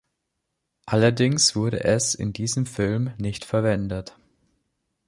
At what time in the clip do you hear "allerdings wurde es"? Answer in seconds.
0.87-2.15